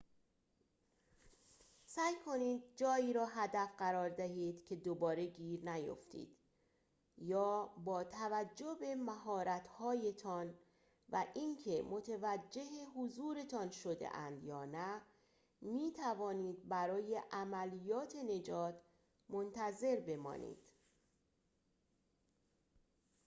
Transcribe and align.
سعی 1.85 2.13
کنید 2.25 2.61
جایی 2.75 3.13
را 3.13 3.25
هدف 3.25 3.69
قرار 3.77 4.09
دهید 4.09 4.63
که 4.65 4.75
دوباره 4.75 5.25
گیر 5.25 5.69
نیفتید 5.69 6.37
یا 7.17 7.73
با 7.85 8.03
توجه 8.03 8.75
به 8.79 8.95
مهارت‌هایتان 8.95 10.53
و 11.09 11.25
اینکه 11.35 11.81
متوجه 11.81 12.65
حضورتان 12.95 13.69
شده‌اند 13.69 14.43
یا 14.43 14.65
نه 14.65 15.01
می‌توانید 15.61 16.67
برای 16.67 17.21
عملیات 17.31 18.15
نجات 18.15 18.81
منتظر 19.29 19.99
بمانید 19.99 20.69